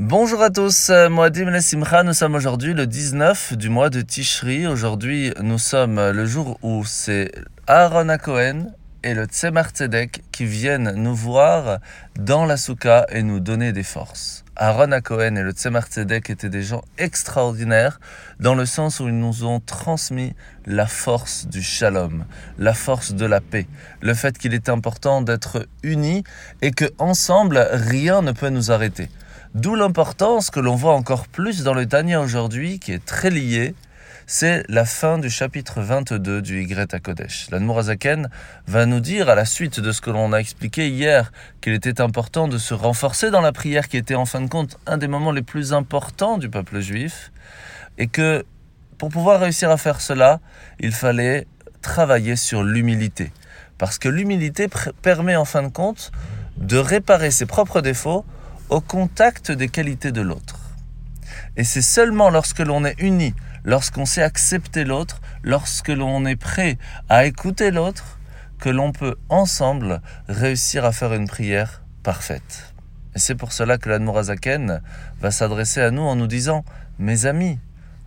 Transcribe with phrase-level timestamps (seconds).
[0.00, 4.64] Bonjour à tous, euh, Moadim Simcha, nous sommes aujourd'hui le 19 du mois de Tishri.
[4.64, 7.32] Aujourd'hui, nous sommes le jour où c'est
[7.66, 8.68] Aaron Cohen
[9.02, 11.80] et le Tzemar Tzedek qui viennent nous voir
[12.16, 14.44] dans la Souka et nous donner des forces.
[14.54, 17.98] Aaron Cohen et le Tzemar Tzedek étaient des gens extraordinaires
[18.38, 20.32] dans le sens où ils nous ont transmis
[20.64, 22.24] la force du shalom,
[22.56, 23.66] la force de la paix,
[24.00, 26.22] le fait qu'il est important d'être unis
[26.62, 29.08] et que ensemble rien ne peut nous arrêter.
[29.54, 33.74] D'où l'importance que l'on voit encore plus dans le Tanya aujourd'hui qui est très lié
[34.30, 37.48] c'est la fin du chapitre 22 du Y à Kodesh.
[37.50, 38.28] L'Anmorazaken
[38.66, 42.02] va nous dire, à la suite de ce que l'on a expliqué hier, qu'il était
[42.02, 45.08] important de se renforcer dans la prière, qui était en fin de compte un des
[45.08, 47.32] moments les plus importants du peuple juif,
[47.96, 48.44] et que
[48.98, 50.40] pour pouvoir réussir à faire cela,
[50.78, 51.46] il fallait
[51.80, 53.32] travailler sur l'humilité.
[53.78, 54.68] Parce que l'humilité
[55.00, 56.12] permet en fin de compte
[56.58, 58.26] de réparer ses propres défauts
[58.68, 60.56] au contact des qualités de l'autre.
[61.56, 66.78] Et c'est seulement lorsque l'on est uni, lorsqu'on sait accepter l'autre, lorsque l'on est prêt
[67.08, 68.18] à écouter l'autre,
[68.58, 72.74] que l'on peut ensemble réussir à faire une prière parfaite.
[73.14, 74.82] Et c'est pour cela que l'Admorazaken
[75.20, 76.64] va s'adresser à nous en nous disant
[76.98, 77.58] Mes amis,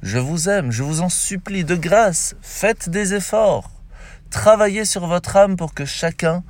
[0.02, 3.70] je vous aime, je vous en supplie, de grâce, faites des efforts.
[4.30, 6.44] Travaillez sur votre âme pour que chacun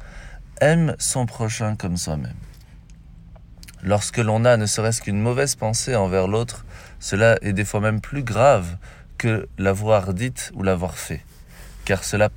[0.61, 2.35] aime son prochain comme soi-même.
[3.83, 6.65] Lorsque l'on a ne serait-ce qu'une mauvaise pensée envers l'autre,
[6.99, 8.77] cela est des fois même plus grave
[9.17, 11.25] que l'avoir dite ou l'avoir fait,
[11.85, 12.29] car cela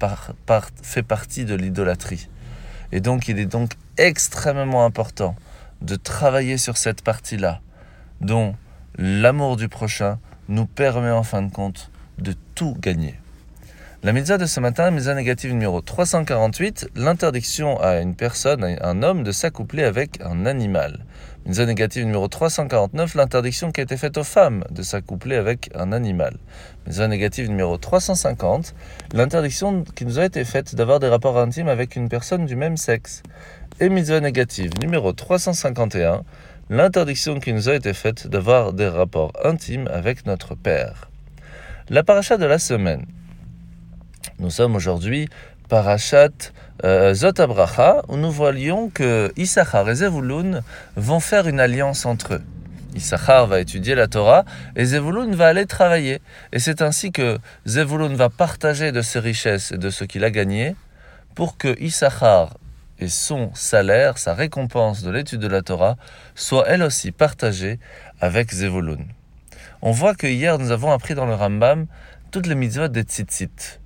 [0.83, 2.29] fait partie de l'idolâtrie.
[2.93, 5.37] Et donc il est donc extrêmement important
[5.83, 7.61] de travailler sur cette partie-là,
[8.21, 8.55] dont
[8.97, 13.17] l'amour du prochain nous permet en fin de compte de tout gagner.
[14.05, 19.03] La mitzvah de ce matin, mitzvah négative numéro 348, l'interdiction à une personne, à un
[19.03, 21.07] homme, de s'accoupler avec un animal.
[21.47, 25.91] Mitzvah négative numéro 349, l'interdiction qui a été faite aux femmes de s'accoupler avec un
[25.91, 26.37] animal.
[26.87, 28.75] Mitzvah négative numéro 350,
[29.15, 32.77] l'interdiction qui nous a été faite d'avoir des rapports intimes avec une personne du même
[32.77, 33.23] sexe.
[33.81, 36.25] Et mitzvah négative numéro 351,
[36.69, 41.11] l'interdiction qui nous a été faite d'avoir des rapports intimes avec notre père.
[41.89, 43.07] La paracha de la semaine.
[44.41, 45.29] Nous sommes aujourd'hui
[45.69, 46.29] parachat
[46.85, 50.63] euh, Zot Abracha, où nous voyons que Issachar et Zevulun
[50.97, 52.43] vont faire une alliance entre eux.
[52.97, 54.45] Issachar va étudier la Torah
[54.75, 56.21] et Zevulun va aller travailler.
[56.53, 60.31] Et c'est ainsi que Zevulun va partager de ses richesses et de ce qu'il a
[60.31, 60.75] gagné
[61.37, 62.57] pour que Issachar
[62.99, 65.97] et son salaire, sa récompense de l'étude de la Torah,
[66.35, 67.79] soient elle aussi partagées
[68.21, 69.07] avec Zevulun.
[69.81, 71.87] On voit que hier nous avons appris dans le Rambam
[72.33, 73.79] toutes les mitzvot des tzitzit.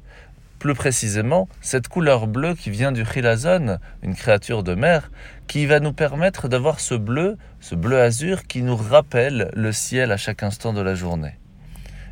[0.58, 5.12] Plus précisément, cette couleur bleue qui vient du chilazon, une créature de mer,
[5.46, 10.10] qui va nous permettre d'avoir ce bleu, ce bleu azur qui nous rappelle le ciel
[10.10, 11.38] à chaque instant de la journée.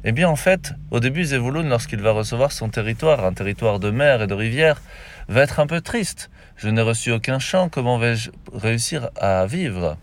[0.04, 3.90] Eh bien en fait, au début, Zevulun, lorsqu'il va recevoir son territoire, un territoire de
[3.90, 4.80] mer et de rivière,
[5.28, 6.30] va être un peu triste.
[6.56, 9.96] Je n'ai reçu aucun champ, comment vais-je réussir à vivre?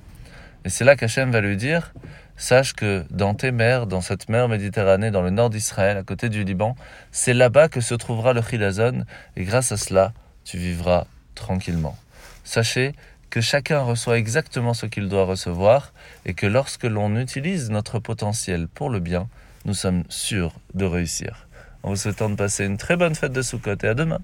[0.65, 1.93] Et c'est là qu'Hachem va lui dire,
[2.35, 6.29] Sache que dans tes mers, dans cette mer Méditerranée, dans le nord d'Israël, à côté
[6.29, 6.75] du Liban,
[7.11, 9.05] c'est là-bas que se trouvera le Chilazon,
[9.35, 11.05] et grâce à cela, tu vivras
[11.35, 11.97] tranquillement.
[12.43, 12.93] Sachez
[13.29, 15.93] que chacun reçoit exactement ce qu'il doit recevoir,
[16.25, 19.27] et que lorsque l'on utilise notre potentiel pour le bien,
[19.65, 21.47] nous sommes sûrs de réussir.
[21.83, 24.19] En vous souhaitant de passer une très bonne fête de Sukkot et à demain.